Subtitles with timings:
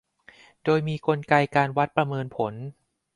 [0.63, 2.53] โดยมีกลไกการวัดประเมินผล